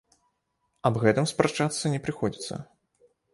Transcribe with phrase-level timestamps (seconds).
[0.89, 2.59] Аб гэтым спрачацца не прыходзіцца.